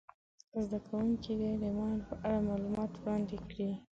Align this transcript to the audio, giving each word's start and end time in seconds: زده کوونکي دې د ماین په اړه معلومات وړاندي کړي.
زده 0.63 0.79
کوونکي 0.87 1.31
دې 1.39 1.51
د 1.63 1.65
ماین 1.77 1.99
په 2.07 2.13
اړه 2.25 2.39
معلومات 2.47 2.91
وړاندي 2.95 3.37
کړي. 3.49 3.69